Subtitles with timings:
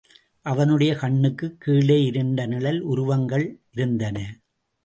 [0.45, 4.17] அவனுடைய கண்ணுக்குக் கீழே இருண்ட நிழல் உருவங்கள் இருந்தன.